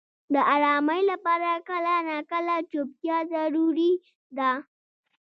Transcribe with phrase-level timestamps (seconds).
[0.33, 3.91] •د آرامۍ لپاره کله ناکله چوپتیا ضروري
[4.37, 4.51] ده.